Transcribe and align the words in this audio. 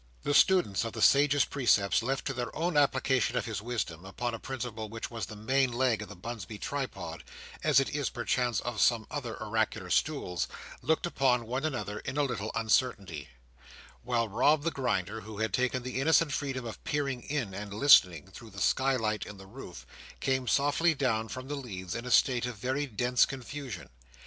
The 0.23 0.33
students 0.33 0.83
of 0.83 0.93
the 0.93 1.01
sage's 1.03 1.45
precepts, 1.45 2.01
left 2.01 2.25
to 2.25 2.33
their 2.33 2.55
own 2.55 2.75
application 2.75 3.37
of 3.37 3.45
his 3.45 3.61
wisdom—upon 3.61 4.33
a 4.33 4.39
principle 4.39 4.89
which 4.89 5.11
was 5.11 5.27
the 5.27 5.35
main 5.35 5.71
leg 5.71 6.01
of 6.01 6.09
the 6.09 6.15
Bunsby 6.15 6.57
tripod, 6.57 7.23
as 7.63 7.79
it 7.79 7.87
is 7.91 8.09
perchance 8.09 8.59
of 8.61 8.81
some 8.81 9.05
other 9.11 9.39
oracular 9.39 9.91
stools—looked 9.91 11.05
upon 11.05 11.45
one 11.45 11.63
another 11.65 11.99
in 11.99 12.17
a 12.17 12.23
little 12.23 12.51
uncertainty; 12.55 13.29
while 14.01 14.27
Rob 14.27 14.63
the 14.63 14.71
Grinder, 14.71 15.21
who 15.21 15.37
had 15.37 15.53
taken 15.53 15.83
the 15.83 16.01
innocent 16.01 16.33
freedom 16.33 16.65
of 16.65 16.83
peering 16.83 17.21
in, 17.21 17.53
and 17.53 17.71
listening, 17.71 18.31
through 18.31 18.49
the 18.49 18.59
skylight 18.59 19.23
in 19.27 19.37
the 19.37 19.45
roof, 19.45 19.85
came 20.19 20.47
softly 20.47 20.95
down 20.95 21.27
from 21.27 21.47
the 21.47 21.53
leads, 21.53 21.93
in 21.93 22.07
a 22.07 22.09
state 22.09 22.47
of 22.47 22.55
very 22.57 22.87
dense 22.87 23.23
confusion. 23.27 23.87